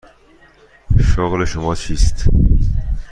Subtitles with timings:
[1.03, 2.23] شغل شما چیست؟